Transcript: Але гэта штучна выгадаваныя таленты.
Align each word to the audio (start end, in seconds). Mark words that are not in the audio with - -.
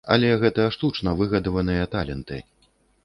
Але 0.13 0.29
гэта 0.43 0.65
штучна 0.77 1.13
выгадаваныя 1.19 1.83
таленты. 1.93 2.41